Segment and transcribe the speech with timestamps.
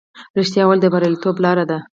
[0.37, 1.77] رښتیا ویل د بریالیتوب لاره ده.